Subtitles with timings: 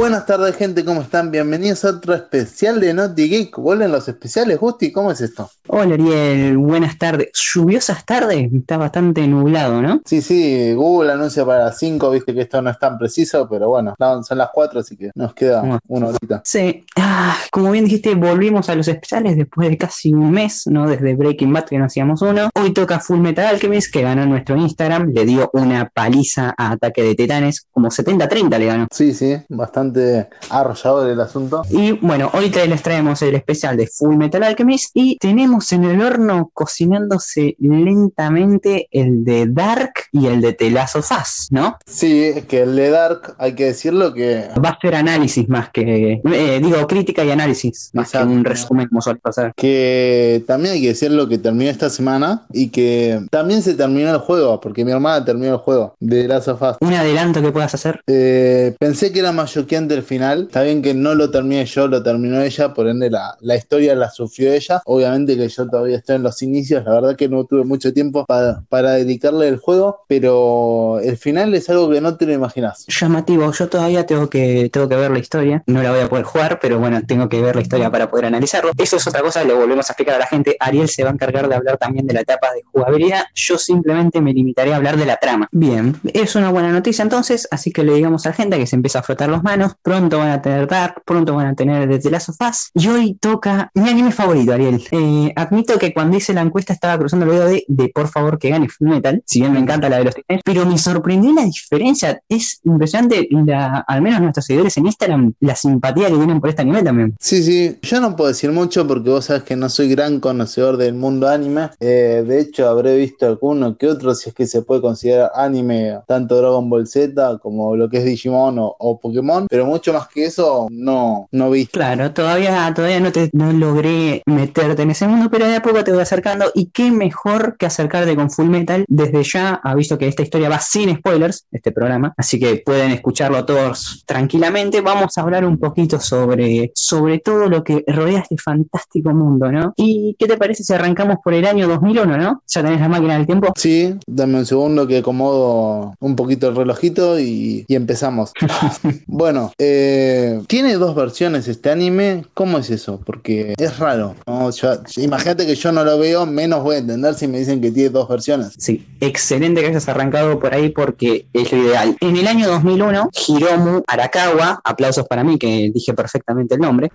[0.00, 1.30] Buenas tardes, gente, ¿cómo están?
[1.30, 3.58] Bienvenidos a otro especial de Naughty Geek.
[3.58, 4.92] ¿Vuelven los especiales, Gusti?
[4.92, 5.50] ¿Cómo es esto?
[5.72, 6.58] Hola, Ariel.
[6.58, 7.28] Buenas tardes.
[7.32, 8.52] ¿Lluviosas tardes?
[8.52, 10.00] Está bastante nublado, ¿no?
[10.04, 13.68] Sí, sí, Google anuncia para las 5, viste que esto no es tan preciso, pero
[13.68, 15.78] bueno, no, son las 4, así que nos queda Bueno.
[15.86, 16.42] una horita.
[16.44, 16.84] Sí.
[16.96, 20.88] Ah, como bien dijiste, volvimos a los especiales después de casi un mes, ¿no?
[20.88, 22.50] Desde Breaking Bad que no hacíamos uno.
[22.60, 25.12] Hoy toca Full Metal Alchemist, que ganó nuestro Instagram.
[25.12, 27.68] Le dio una paliza a Ataque de Titanes.
[27.70, 28.86] Como 70-30 le ganó.
[28.90, 31.62] Sí, sí, bastante arrollador el asunto.
[31.70, 36.00] Y bueno, hoy les traemos el especial de Full Metal Alchemist y tenemos en el
[36.00, 41.78] horno cocinándose lentamente el de Dark y el de The Last of Us, ¿no?
[41.86, 45.70] Sí, es que el de Dark, hay que decirlo que Va a ser análisis más
[45.70, 48.28] que, eh, digo, crítica y análisis, más Exacto.
[48.28, 49.52] que un resumen como suele pasar.
[49.56, 54.18] que también hay que decirlo que terminó esta semana y que también se terminó el
[54.18, 56.76] juego, porque mi hermana terminó el juego de Last of Us.
[56.80, 58.00] Un adelanto que puedas hacer.
[58.06, 60.44] Eh, pensé que era más choqueante el final.
[60.44, 63.94] Está bien que no lo terminé yo, lo terminó ella, por ende la, la historia
[63.94, 64.80] la sufrió ella.
[64.84, 68.24] Obviamente que yo todavía estoy en los inicios, la verdad que no tuve mucho tiempo
[68.26, 72.84] pa- para dedicarle el juego, pero el final es algo que no te lo imaginas.
[72.88, 76.24] Llamativo, yo todavía tengo que, tengo que ver la historia, no la voy a poder
[76.24, 78.70] jugar, pero bueno, tengo que ver la historia para poder analizarlo.
[78.78, 80.56] Eso es otra cosa, lo volvemos a explicar a la gente.
[80.60, 84.20] Ariel se va a encargar de hablar también de la etapa de jugabilidad, yo simplemente
[84.20, 85.48] me limitaré a hablar de la trama.
[85.52, 88.76] Bien, es una buena noticia entonces, así que le digamos a la gente que se
[88.76, 92.10] empieza a frotar las manos, pronto van a tener Dark, pronto van a tener The
[92.10, 94.82] Last of Us, y hoy toca mi anime favorito, Ariel.
[94.90, 98.38] Eh, admito que cuando hice la encuesta estaba cruzando el dedo de, de por favor
[98.38, 101.32] que gane Full Metal, si bien me encanta la de los titanes, pero me sorprendió
[101.32, 106.40] la diferencia, es impresionante, la, al menos nuestros seguidores en Instagram, la simpatía que tienen
[106.40, 107.16] por este anime también.
[107.18, 110.76] Sí, sí, yo no puedo decir mucho porque vos sabes que no soy gran conocedor
[110.76, 111.70] del mundo anime.
[111.80, 115.98] Eh, de hecho, habré visto alguno que otro, si es que se puede considerar anime,
[116.06, 120.08] tanto Dragon Ball Z como lo que es Digimon o, o Pokémon, pero mucho más
[120.08, 121.66] que eso no, no vi.
[121.66, 125.82] Claro, todavía, todavía no, te, no logré meterte en ese mundo, pero de a poco
[125.84, 126.50] te voy acercando.
[126.54, 128.84] Y qué mejor que acercarte con Full Metal.
[128.88, 133.44] Desde ya, aviso que esta historia va sin spoilers, este programa, así que pueden escucharlo
[133.44, 134.80] todos tranquilamente.
[134.80, 139.72] Vamos a hablar un poquito sobre, sobre todo lo que rodea este fantástico mundo, ¿no?
[139.76, 142.42] ¿Y qué te parece si arrancamos por el año 2001, ¿no?
[142.46, 143.52] Ya tenés la máquina del tiempo.
[143.56, 148.32] Sí, dame un segundo que acomodo un poquito el relojito y, y empezamos.
[149.06, 152.24] bueno, eh, tiene dos versiones este anime.
[152.34, 153.00] ¿Cómo es eso?
[153.04, 154.14] Porque es raro.
[154.26, 154.50] ¿no?
[154.50, 154.82] Yo-
[155.20, 157.90] imagínate que yo no lo veo, menos voy a entender si me dicen que tiene
[157.90, 158.54] dos versiones.
[158.56, 161.96] Sí, excelente que hayas arrancado por ahí porque es lo ideal.
[162.00, 166.90] En el año 2001, Hiromu Arakawa, aplausos para mí que dije perfectamente el nombre,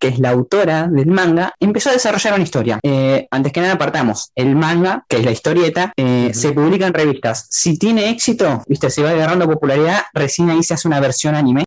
[0.00, 2.80] que es la autora del manga, empezó a desarrollar una historia.
[2.82, 6.94] Eh, antes que nada partamos, el manga, que es la historieta, eh, se publica en
[6.94, 7.46] revistas.
[7.50, 11.64] Si tiene éxito, viste, se va agarrando popularidad, recién ahí se hace una versión anime.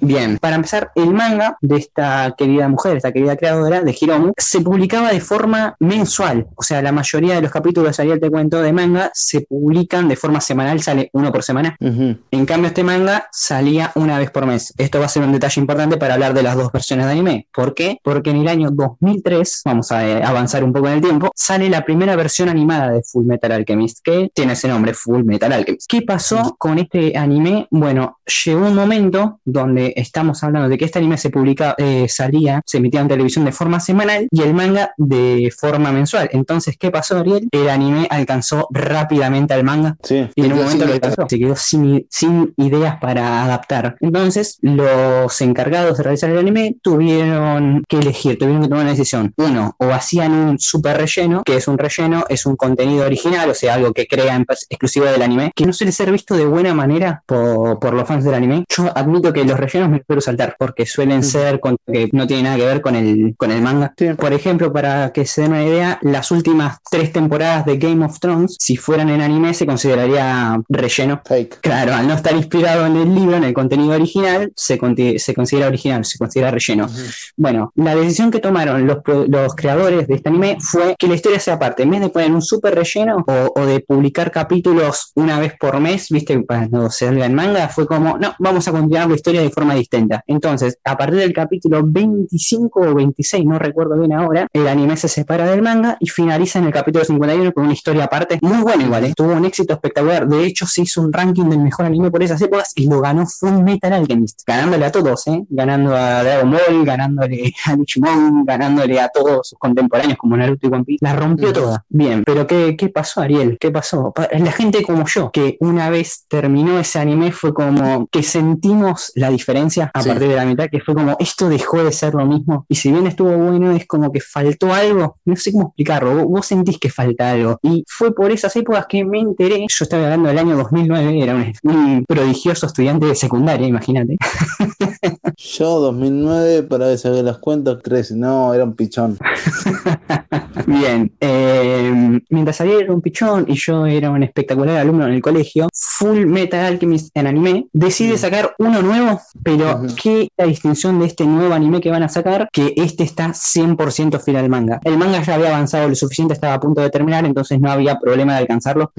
[0.00, 4.60] Bien, para empezar, el manga de esta querida mujer, esta querida creadora de Hiromu, se
[4.60, 6.46] publicaba de forma mensual.
[6.56, 10.16] O sea, la mayoría de los capítulos, ayer te cuento, de manga, se publican de
[10.16, 11.76] forma semanal, sale uno por semana.
[11.78, 14.74] En cambio, este manga salía una vez por mes.
[14.76, 17.46] Esto va a ser un detalle importante para hablar de las dos versiones de anime.
[17.52, 18.00] ¿Por qué?
[18.02, 21.70] Porque en el año 2003, vamos a eh, avanzar un poco en el tiempo, sale
[21.70, 25.88] la primera versión animada de Full Metal Alchemist, que tiene ese nombre, Full Metal Alchemist.
[25.88, 27.68] ¿Qué pasó con este anime?
[27.70, 32.62] Bueno, llegó un momento donde estamos hablando de que este anime se publica, eh, salía,
[32.66, 36.28] se emitía en televisión de forma semanal y el manga de forma mensual.
[36.32, 37.48] Entonces, ¿qué pasó, Ariel?
[37.52, 40.26] El anime alcanzó rápidamente al manga Sí.
[40.34, 41.26] y en un momento lo alcanzó.
[41.28, 43.96] Se quedó sin, sin ideas para adaptar.
[44.00, 49.32] Entonces, los encargados de realizar el anime tuvieron que elegir, tuvieron que tomar una decisión.
[49.36, 53.54] Uno, o hacían un super relleno, que es un relleno, es un contenido original, o
[53.54, 57.22] sea, algo que crean exclusivo del anime, que no suele ser visto de buena manera
[57.26, 58.64] por, por los fans del anime.
[58.68, 62.44] Yo admito que los rellenos me suelo saltar, porque suelen ser con, que no tiene
[62.44, 63.94] nada que ver con el, con el manga.
[63.96, 64.08] Sí.
[64.14, 68.18] Por ejemplo, para que se den una idea, las últimas tres temporadas de Game of
[68.20, 71.20] Thrones, si fueran en anime, se consideraría relleno.
[71.24, 71.60] Fake.
[71.60, 74.78] Claro, al no estar inspirado en el libro, en el contenido original, se,
[75.18, 76.88] se considera original, se considera relleno.
[77.36, 78.98] Bueno, la decisión que tomaron los,
[79.28, 81.82] los creadores de este anime fue que la historia sea aparte.
[81.82, 86.08] En vez de poner un super relleno o, de publicar capítulos una vez por mes,
[86.10, 89.74] viste, cuando salga en manga, fue como, no, vamos a continuar la historia de forma
[89.74, 90.22] distinta.
[90.26, 95.08] Entonces, a partir del capítulo 25 o 26, no recuerdo bien ahora, el anime se
[95.08, 98.38] separa del manga y finaliza en el capítulo 51 con una historia aparte.
[98.42, 99.12] Muy buena igual, ¿eh?
[99.16, 100.26] tuvo un éxito espectacular.
[100.26, 103.26] De hecho, se hizo un ranking del mejor anime por esas épocas y lo ganó
[103.26, 105.44] Full Metal Alchemist, ganándole a todos, ¿eh?
[105.48, 110.72] ganando a Dragon Ball, ganándole de Digimon ganándole a todos sus contemporáneos como Naruto y
[110.72, 111.84] One Piece, la rompió toda.
[111.88, 113.56] Bien, pero ¿qué, ¿qué pasó, Ariel?
[113.58, 114.12] ¿Qué pasó?
[114.38, 119.30] La gente como yo, que una vez terminó ese anime, fue como que sentimos la
[119.30, 122.66] diferencia a partir de la mitad, que fue como esto dejó de ser lo mismo.
[122.68, 125.18] Y si bien estuvo bueno, es como que faltó algo.
[125.24, 126.26] No sé cómo explicarlo.
[126.26, 127.58] Vos, sentís que falta algo.
[127.62, 129.66] Y fue por esas épocas que me enteré.
[129.68, 134.16] Yo estaba hablando del año 2009, era un, un prodigioso estudiante de secundaria, imagínate.
[135.58, 139.16] Yo 2009, para que se las cuentas, 13, no, era un pichón.
[140.66, 145.22] Bien, eh, mientras Ariel era un pichón y yo era un espectacular alumno en el
[145.22, 151.06] colegio, Full Metal Alchemist en anime decide sacar uno nuevo, pero ¿qué la distinción de
[151.06, 152.48] este nuevo anime que van a sacar?
[152.52, 154.80] Que este está 100% fiel al manga.
[154.84, 157.98] El manga ya había avanzado lo suficiente, estaba a punto de terminar, entonces no había
[157.98, 158.92] problema de alcanzarlo.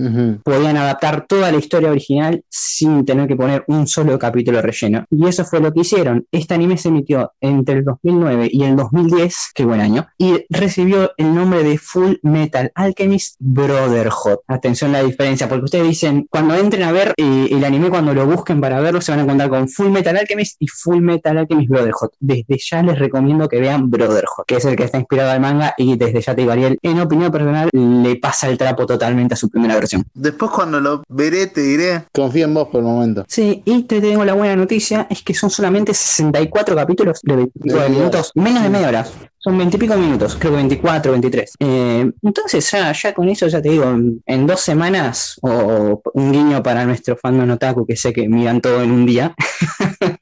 [0.43, 5.05] Podían adaptar toda la historia original sin tener que poner un solo capítulo relleno.
[5.11, 6.25] Y eso fue lo que hicieron.
[6.31, 11.11] Este anime se emitió entre el 2009 y el 2010, qué buen año, y recibió
[11.17, 14.39] el nombre de Full Metal Alchemist Brotherhood.
[14.47, 18.13] Atención a la diferencia, porque ustedes dicen, cuando entren a ver eh, el anime, cuando
[18.13, 21.37] lo busquen para verlo, se van a encontrar con Full Metal Alchemist y Full Metal
[21.37, 22.09] Alchemist Brotherhood.
[22.19, 25.73] Desde ya les recomiendo que vean Brotherhood, que es el que está inspirado al manga
[25.77, 29.37] y desde ya te digo, Ariel, en opinión personal, le pasa el trapo totalmente a
[29.37, 30.03] su primera versión.
[30.13, 33.25] Después cuando lo veré te diré, confío en vos por el momento.
[33.27, 35.93] Sí, y te tengo la buena noticia, es que son solamente
[36.37, 39.07] 64 capítulos de 25 minutos, menos de media hora.
[39.39, 41.53] Son 20 y pico minutos, creo que 24, 23.
[41.59, 43.85] Eh, entonces ya, ya con eso ya te digo,
[44.25, 48.81] en, dos semanas, o un guiño para nuestro fandom otaku que sé que miran todo
[48.81, 49.35] en un día,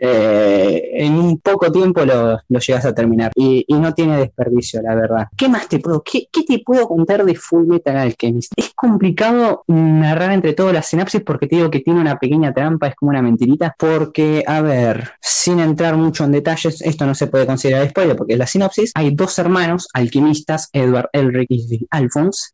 [0.00, 3.32] eh, en un poco tiempo lo, llegas a terminar.
[3.34, 5.28] Y, no tiene desperdicio, la verdad.
[5.36, 8.52] ¿Qué más te puedo, qué, te puedo contar de Full Metal Alchemist?
[8.56, 12.88] Es complicado narrar entre todas las sinapsis porque te digo que tiene una pequeña trampa,
[12.88, 13.74] es como una mentirita.
[13.78, 18.32] Porque, a ver, sin entrar mucho en detalles, esto no se puede considerar spoiler porque
[18.32, 18.92] es la sinopsis.
[18.94, 22.50] Hay dos hermanos alquimistas, Edward Elric y Alphonse,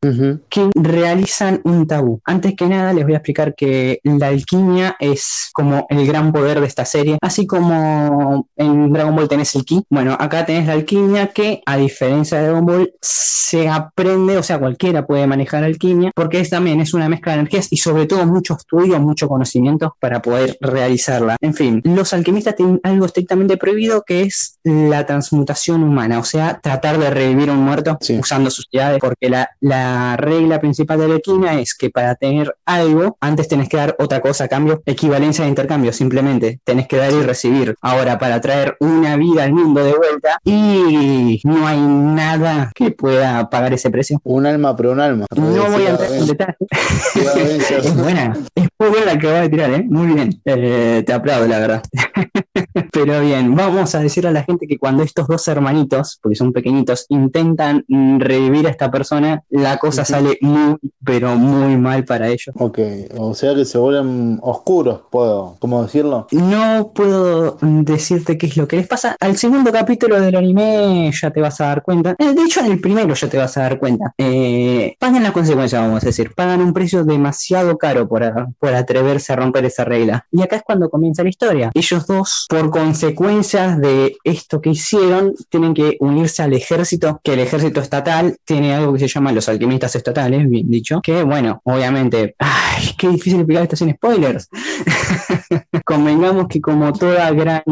[0.49, 2.21] que realizan un tabú.
[2.25, 6.61] Antes que nada, les voy a explicar que la alquimia es como el gran poder
[6.61, 10.75] de esta serie Así como en Dragon Ball tenés el ki, bueno, acá tenés la
[10.75, 16.11] alquimia que, a diferencia de Dragon Ball, se aprende, o sea, cualquiera puede manejar alquimia,
[16.15, 19.97] porque es, también es una mezcla de energías y sobre todo mucho estudio, mucho conocimiento
[19.99, 21.37] para poder realizarla.
[21.41, 26.61] En fin, los alquimistas tienen algo estrictamente prohibido que es la transmutación humana, o sea,
[26.63, 31.09] tratar de revivir a un muerto usando sus ciudades, porque la, la regla principal de
[31.09, 34.83] la alquimia es que para tener algo, antes tenés que dar otra cosa a cambio,
[34.85, 36.61] equivalencia de intercambio, simplemente.
[36.63, 37.75] Tenés que dar y recibir.
[37.81, 43.49] Ahora, para traer una vida al mundo de vuelta y no hay nada que pueda
[43.51, 44.21] pagar ese precio.
[44.25, 45.27] Un alma pero un alma.
[45.35, 46.57] No voy a entrar en detalle.
[47.79, 49.85] es buena, es muy buena la que voy a tirar, ¿eh?
[49.89, 50.41] Muy bien.
[50.45, 51.83] Eh, te aplaudo, la verdad.
[52.93, 56.53] pero bien, vamos a decir a la gente que cuando estos dos hermanitos, porque son
[56.53, 62.55] pequeñitos, intentan revivir a esta persona, la cosa sale muy, pero muy mal para ellos.
[62.59, 62.79] Ok,
[63.17, 65.57] o sea que se vuelven oscuros, ¿puedo?
[65.59, 66.27] ¿Cómo decirlo?
[66.33, 69.17] No puedo decirte qué es lo que les pasa.
[69.21, 72.15] Al segundo capítulo del anime ya te vas a dar cuenta.
[72.19, 74.15] Eh, de hecho, en el primero ya te vas a dar cuenta.
[74.19, 76.33] Eh, pagan las consecuencias, vamos a decir.
[76.35, 78.23] Pagan un precio demasiado caro por,
[78.59, 80.27] por atreverse a romper esa regla.
[80.31, 81.71] Y acá es cuando comienza la historia.
[81.75, 87.41] Ellos dos, por consecuencias de esto que hicieron, tienen que unirse al ejército, que el
[87.41, 91.01] ejército estatal tiene algo que se llama los alquimistas estatales, bien dicho.
[91.03, 94.49] Que bueno, obviamente, ay, qué difícil explicar esto sin spoilers.
[95.85, 97.63] Convengamos que como toda gran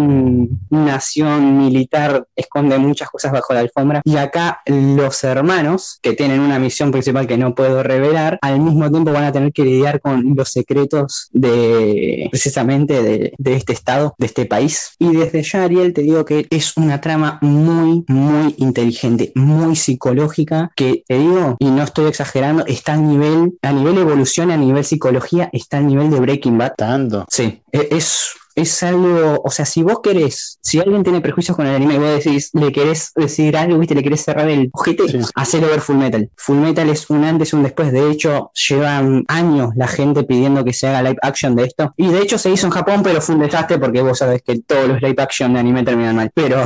[0.70, 6.58] nación militar esconde muchas cosas bajo la alfombra y acá los hermanos que tienen una
[6.58, 10.34] misión principal que no puedo revelar al mismo tiempo van a tener que lidiar con
[10.34, 15.92] los secretos de precisamente de, de este estado de este país y desde ya Ariel
[15.92, 21.66] te digo que es una trama muy muy inteligente muy psicológica que te digo y
[21.70, 26.10] no estoy exagerando está a nivel a nivel evolución a nivel psicología está al nivel
[26.10, 26.74] de Breaking Bad.
[26.76, 27.26] Tanto.
[27.28, 31.66] Sí e, es es algo, o sea, si vos querés, si alguien tiene prejuicios con
[31.66, 35.04] el anime y vos decís, le querés decir algo, viste, le querés cerrar el ojete,
[35.34, 36.30] hacelo ver Full Metal.
[36.36, 40.64] Full Metal es un antes y un después, de hecho, llevan años la gente pidiendo
[40.64, 43.20] que se haga live action de esto, y de hecho se hizo en Japón, pero
[43.20, 46.30] fue un desastre porque vos sabés que todos los live action de anime terminan mal,
[46.34, 46.64] pero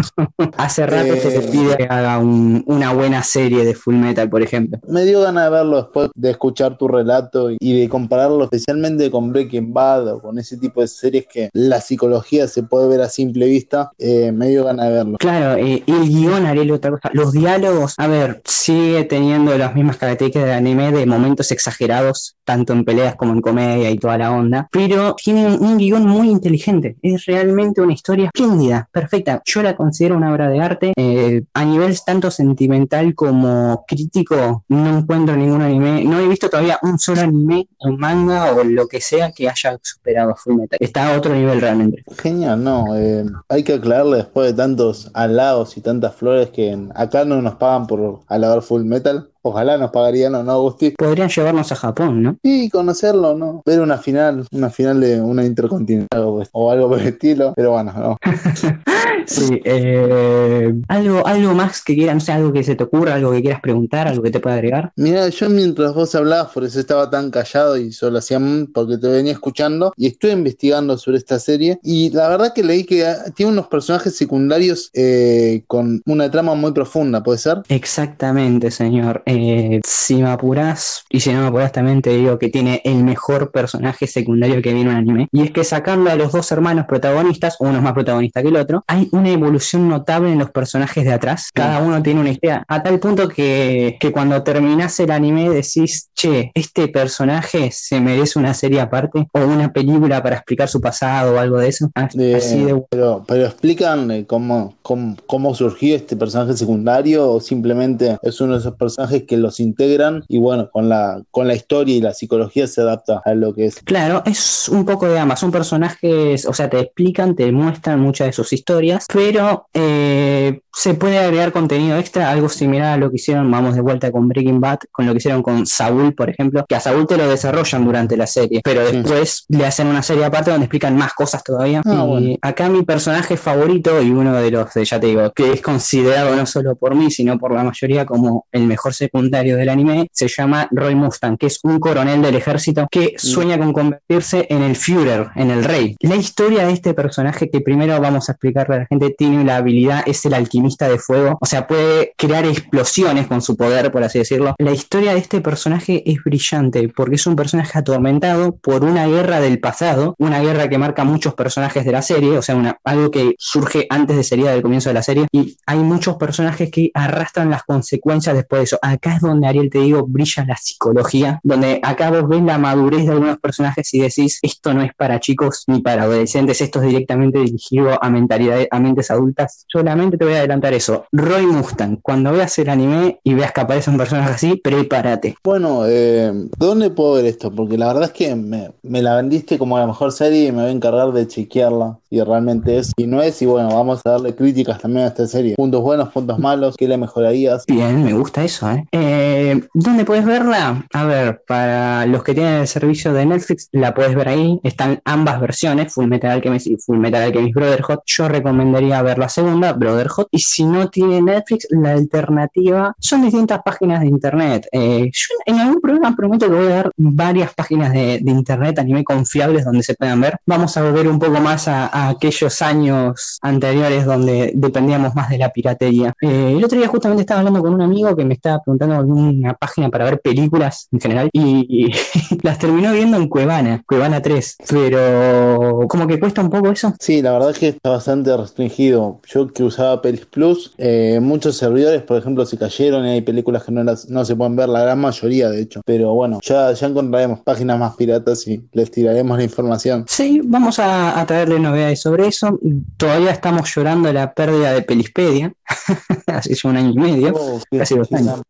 [0.56, 4.78] hace rato se te pide que haga una buena serie de Full Metal, por ejemplo.
[4.88, 9.32] Me dio ganas de verlo después de escuchar tu relato y de compararlo especialmente con
[9.32, 13.08] Breaking Bad o con ese tipo de series que la psicología se puede ver a
[13.08, 15.18] simple vista, eh, me dio de verlo.
[15.18, 17.10] Claro, eh, el guion, Ariel, otra cosa.
[17.12, 22.72] Los diálogos, a ver, sigue teniendo las mismas características del anime de momentos exagerados, tanto
[22.72, 26.28] en peleas como en comedia y toda la onda, pero tiene un, un guion muy
[26.28, 26.96] inteligente.
[27.02, 29.40] Es realmente una historia espléndida, perfecta.
[29.44, 30.92] Yo la considero una obra de arte.
[30.96, 36.04] eh, a nivel tanto sentimental como crítico, no encuentro ningún anime.
[36.04, 39.78] No he visto todavía un solo anime o manga o lo que sea que haya
[39.82, 40.78] superado a Full Metal.
[40.80, 42.02] Está otro nivel realmente.
[42.18, 42.96] Genial, no.
[42.96, 47.54] eh, hay que aclararle después de tantos halagos y tantas flores que acá no nos
[47.54, 49.30] pagan por alabar full metal.
[49.42, 50.94] Ojalá nos pagarían o no, Agustín.
[50.98, 52.36] Podrían llevarnos a Japón, ¿no?
[52.42, 53.62] Y conocerlo, ¿no?
[53.64, 57.52] Ver una final, una final de una intercontinental o- o algo por el estilo.
[57.56, 58.16] Pero bueno, no.
[59.26, 63.30] Sí, eh, algo, algo más que quieras, no sé, algo que se te ocurra, algo
[63.30, 64.92] que quieras preguntar, algo que te pueda agregar.
[64.96, 68.98] Mira, yo mientras vos hablabas, por eso estaba tan callado y solo hacía mm, porque
[68.98, 73.06] te venía escuchando y estuve investigando sobre esta serie y la verdad que leí que
[73.06, 77.58] ah, tiene unos personajes secundarios eh, con una trama muy profunda, ¿puede ser?
[77.68, 79.22] Exactamente, señor.
[79.32, 83.04] Eh, si me apurás, y si no me apurás también te digo que tiene el
[83.04, 85.28] mejor personaje secundario que viene un anime.
[85.30, 88.56] Y es que sacando a los dos hermanos protagonistas, uno es más protagonista que el
[88.56, 91.48] otro, hay una evolución notable en los personajes de atrás.
[91.54, 96.08] Cada uno tiene una historia, a tal punto que, que cuando terminás el anime decís,
[96.14, 101.34] che, este personaje se merece una serie aparte o una película para explicar su pasado
[101.34, 101.88] o algo de eso.
[101.94, 107.30] Así De- así de pero, pero explican eh, cómo, cómo, cómo surgió este personaje secundario
[107.30, 111.46] o simplemente es uno de esos personajes que los integran y bueno, con la, con
[111.48, 113.76] la historia y la psicología se adapta a lo que es.
[113.76, 115.40] Claro, es un poco de ambas.
[115.40, 120.94] Son personajes, o sea, te explican, te muestran muchas de sus historias, pero eh, se
[120.94, 124.62] puede agregar contenido extra, algo similar a lo que hicieron, vamos de vuelta con Breaking
[124.62, 127.84] Bad, con lo que hicieron con Saúl, por ejemplo, que a Saúl te lo desarrollan
[127.84, 128.96] durante la serie, pero Sí.
[128.96, 131.82] después le hacen una serie aparte donde explican más cosas todavía.
[131.84, 132.36] Ah, y bueno.
[132.40, 136.34] acá mi personaje favorito y uno de los, de, ya te digo, que es considerado
[136.34, 140.28] no solo por mí, sino por la mayoría como el mejor secundario del anime, se
[140.28, 144.76] llama Roy Mustang, que es un coronel del ejército que sueña con convertirse en el
[144.76, 145.94] Führer, en el rey.
[146.00, 149.56] La historia de este personaje, que primero vamos a explicarle a la gente, tiene la
[149.56, 154.02] habilidad, es el alquimista de fuego, o sea, puede crear explosiones con su poder, por
[154.02, 154.54] así decirlo.
[154.58, 159.40] La historia de este personaje es brillante, porque es un personaje atormentado por una guerra
[159.40, 163.34] del pasado, una guerra que marca muchos personajes de la serie, o sea, algo que
[163.38, 167.50] surge antes de sería del comienzo de la serie, y hay muchos personajes que arrastran
[167.50, 168.78] las consecuencias después de eso.
[168.82, 173.06] Acá es donde Ariel te digo, brilla la psicología, donde acá vos ves la madurez
[173.06, 176.88] de algunos personajes y decís, esto no es para chicos ni para adolescentes, esto es
[176.88, 179.64] directamente dirigido a mentalidades, a mentes adultas.
[179.68, 180.40] Solamente te voy a
[180.72, 181.06] eso.
[181.12, 185.36] Roy Mustang, cuando veas el anime y veas que aparece un personaje así, prepárate.
[185.44, 187.52] Bueno, eh, ¿dónde puedo ver esto?
[187.52, 190.62] Porque la verdad es que me, me la vendiste como la mejor serie y me
[190.62, 192.92] voy a encargar de chequearla si realmente es.
[192.96, 195.54] Y no es, y bueno, vamos a darle críticas también a esta serie.
[195.54, 197.64] Puntos buenos, puntos malos, ¿qué le mejorarías?
[197.66, 198.84] Bien, me gusta eso, ¿eh?
[198.90, 200.84] Eh, ¿Dónde puedes verla?
[200.92, 204.60] A ver, para los que tienen el servicio de Netflix, la puedes ver ahí.
[204.64, 207.98] Están ambas versiones, Full Metal Alchemist y Full Metal Alchemist Brotherhood.
[208.06, 210.26] Yo recomendaría ver la segunda, Brotherhood.
[210.32, 214.66] Y si no tiene Netflix, la alternativa son distintas páginas de internet.
[214.72, 218.78] Eh, yo en algún programa prometo que voy a dar varias páginas de, de internet
[218.78, 220.38] anime confiables donde se puedan ver.
[220.46, 225.50] Vamos a volver un poco más a aquellos años anteriores donde dependíamos más de la
[225.50, 226.14] piratería.
[226.20, 229.54] Eh, el otro día justamente estaba hablando con un amigo que me estaba preguntando alguna
[229.54, 231.92] página para ver películas en general y, y
[232.42, 236.94] las terminó viendo en Cuevana, Cuevana 3, pero como que cuesta un poco eso.
[236.98, 239.20] Sí, la verdad es que está bastante restringido.
[239.26, 243.64] Yo que usaba Pelis Plus, eh, muchos servidores, por ejemplo, se cayeron y hay películas
[243.64, 245.80] que no, las, no se pueden ver, la gran mayoría de hecho.
[245.84, 250.04] Pero bueno, ya, ya encontraremos páginas más piratas y les tiraremos la información.
[250.08, 252.58] Sí, vamos a, a traerle novedades sobre eso.
[252.96, 255.52] Todavía estamos llorando la pérdida de Pelispedia,
[256.26, 257.32] hace un año y medio.
[257.36, 258.40] Oh, qué- Casi dos años.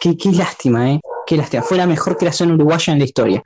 [0.00, 1.00] Qué, qué lástima, ¿eh?
[1.26, 1.62] Qué lástima.
[1.62, 3.42] Fue la mejor creación uruguaya en la historia.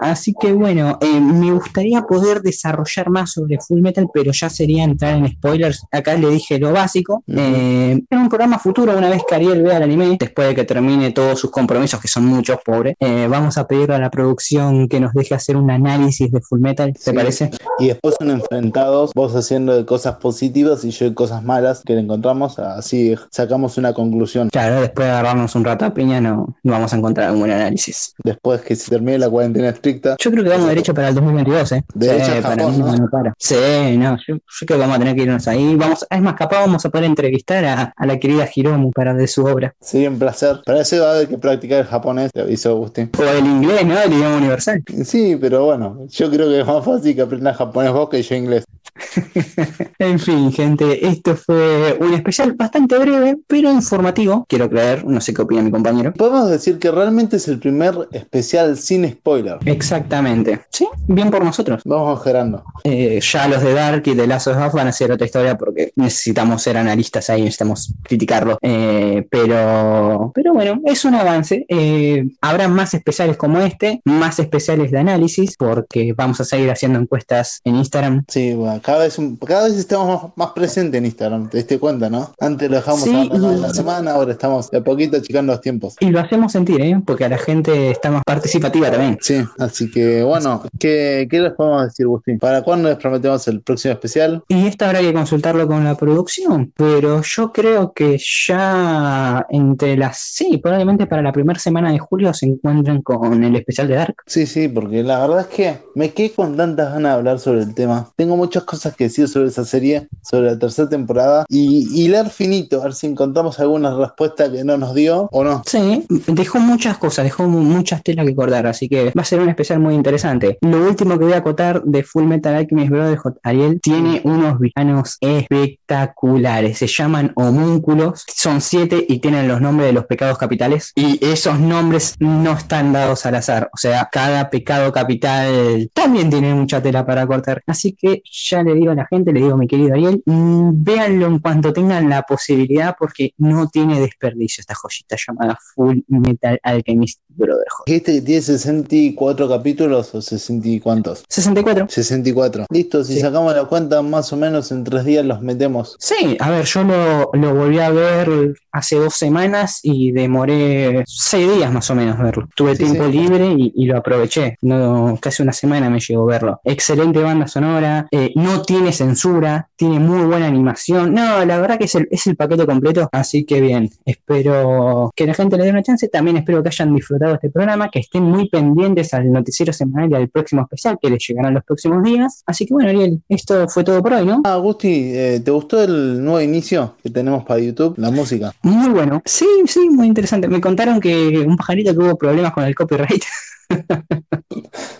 [0.00, 4.84] Así que bueno, eh, me gustaría poder desarrollar más sobre Full Metal, pero ya sería
[4.84, 5.84] entrar en spoilers.
[5.90, 7.22] Acá le dije lo básico.
[7.26, 10.64] Eh, en un programa futuro, una vez que Ariel vea el anime, después de que
[10.64, 14.88] termine todos sus compromisos, que son muchos, pobre, eh, vamos a pedirle a la producción
[14.88, 17.12] que nos deje hacer un análisis de Full Metal, ¿te Sí.
[17.12, 17.50] parece?
[17.78, 21.94] Y después son enfrentados, vos haciendo de cosas positivas y yo de cosas malas que
[21.94, 24.48] le encontramos, así sacamos una conclusión.
[24.50, 27.50] Claro, después de agarrarnos un rato a piña, no, no vamos a encontrar un buen
[27.52, 28.14] análisis.
[28.24, 30.16] Después que se termine la cuarentena estricta.
[30.18, 31.84] Yo creo que vamos derecho para el 2022, ¿eh?
[31.94, 33.08] De hecho, Sí, para Japón, mí ¿no?
[33.10, 33.34] para.
[33.38, 33.54] Sí,
[33.98, 35.74] no, yo, yo creo que vamos a tener que irnos ahí.
[35.76, 39.26] Vamos, es más, capaz vamos a poder entrevistar a, a la querida Hiromu para de
[39.26, 39.74] su obra.
[39.80, 40.60] Sería un placer.
[40.64, 43.10] Para eso va a haber que practicar el japonés, te aviso Agustín.
[43.18, 43.98] O el inglés, ¿no?
[44.00, 44.82] El idioma universal.
[45.04, 48.34] Sí, pero bueno, yo creo que es más fácil que aprendas japonés vos que yo
[48.34, 48.64] inglés.
[49.98, 54.46] En fin, gente, esto fue un especial bastante breve, pero informativo.
[54.48, 56.12] Quiero creer, no sé qué opina mi compañero.
[56.14, 59.58] Podemos decir que realmente es el primer especial sin spoiler.
[59.78, 60.60] Exactamente.
[60.70, 61.82] Sí, bien por nosotros.
[61.84, 62.64] Vamos gerando.
[62.84, 65.56] Eh, ya los de Dark y de Last of Us van a ser otra historia
[65.56, 68.58] porque necesitamos ser analistas ahí, necesitamos criticarlo.
[68.60, 71.64] Eh, pero, pero bueno, es un avance.
[71.68, 76.98] Eh, habrá más especiales como este, más especiales de análisis, porque vamos a seguir haciendo
[76.98, 78.24] encuestas en Instagram.
[78.28, 81.78] Sí, bueno, cada vez, un- cada vez estamos más, más presentes en Instagram, te diste
[81.78, 82.32] cuenta, ¿no?
[82.40, 85.52] Antes lo dejamos Sí, a la, y- la semana, ahora estamos de a poquito achicando
[85.52, 85.94] los tiempos.
[86.00, 87.00] Y lo hacemos sentir, ¿eh?
[87.06, 89.18] porque a la gente está más participativa también.
[89.20, 92.38] Sí, así que bueno, ¿qué, qué les podemos decir, Agustín?
[92.38, 94.42] ¿Para cuándo les prometemos el próximo especial?
[94.48, 100.18] Y esto habrá que consultarlo con la producción, pero yo creo que ya entre las...
[100.18, 104.16] Sí, probablemente para la primera semana de julio se encuentren con el especial de Dark.
[104.26, 107.62] Sí, sí, porque la verdad es que me quedé con tantas ganas de hablar sobre
[107.62, 108.08] el tema.
[108.16, 112.80] Tengo muchas cosas que decir sobre esa serie, sobre la tercera temporada, y, leer finito,
[112.80, 115.62] a ver si encontramos alguna respuesta que no nos dio o no.
[115.66, 119.40] Sí, dejó muchas cosas, dejó mu- muchas telas que cortar, así que va a ser
[119.40, 120.58] un especial muy interesante.
[120.60, 125.16] Lo último que voy a acotar de Full Metal Alchemist Brotherhood, Ariel, tiene unos villanos
[125.20, 126.78] espectaculares.
[126.78, 130.92] Se llaman homúnculos, son siete y tienen los nombres de los pecados capitales.
[130.94, 133.68] Y esos nombres no están dados al azar.
[133.74, 137.60] O sea, cada pecado capital también tiene mucha tela para cortar.
[137.66, 140.84] Así que ya le digo a la gente, le digo a mi querido Ariel, mm,
[140.84, 146.60] véanlo en cuanto tengan la posibilidad porque no tiene desperdicio esta joyita llamada Full Metal
[146.62, 147.86] Alchemist Brotherhood.
[147.86, 151.24] ¿Dijiste que tiene 64 capítulos o 60 y cuántos?
[151.28, 151.86] 64.
[151.88, 152.66] 64.
[152.70, 153.20] Listo, si Sí.
[153.20, 155.96] sacamos la cuenta, más o menos en tres días los metemos.
[155.98, 161.50] Sí, a ver, yo lo, lo volví a ver hace dos semanas y demoré seis
[161.52, 162.48] días más o menos verlo.
[162.54, 163.12] Tuve Sí, tiempo sí.
[163.12, 164.56] libre y, y lo aproveché.
[164.62, 166.60] No, casi una semana me llegó a verlo.
[166.64, 171.14] Excelente banda sonora, eh, no tiene censura, tiene muy buena animación.
[171.14, 173.90] No, la verdad que es el, es el paquete completo, así que bien.
[174.04, 176.08] Espero que la gente le dé una chance.
[176.08, 180.14] También espero que hayan disfrutado este programa, que estén muy pendientes al noticiero semanal y
[180.14, 182.42] al próximo especial que les llegarán los próximos días.
[182.46, 184.42] Así que bueno, Ariel, esto fue todo por hoy, ¿no?
[184.44, 187.94] Ah, Gusti, eh, ¿te gustó el nuevo inicio que tenemos para YouTube?
[187.98, 188.52] La música.
[188.62, 189.22] Muy bueno.
[189.24, 190.48] Sí, sí, muy interesante.
[190.48, 193.24] Me contaron que un pajarito que hubo problemas con el copyright.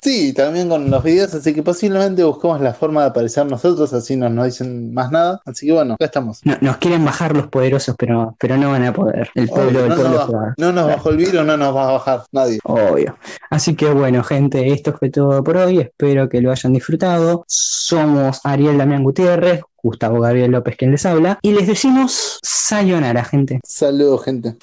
[0.01, 4.17] Sí, también con los videos, así que posiblemente busquemos la forma de aparecer nosotros, así
[4.17, 5.41] no nos dicen más nada.
[5.45, 6.41] Así que bueno, acá estamos.
[6.45, 9.29] No- nos quieren bajar los poderosos, pero, pero no van a poder.
[9.35, 10.55] El pueblo Obvio, del no, pueblo nos va.
[10.57, 12.59] no nos bajó el virus, no nos va a bajar nadie.
[12.65, 13.17] Obvio.
[13.51, 15.81] Así que bueno, gente, esto fue todo por hoy.
[15.81, 17.45] Espero que lo hayan disfrutado.
[17.49, 21.39] Somos Ariel Damián Gutiérrez, Gustavo Gabriel López quien les habla.
[21.43, 23.61] Y les decimos sayonara, gente.
[23.65, 24.57] Saludos, gente.